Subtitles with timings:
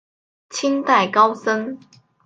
[0.49, 1.77] 清代高僧。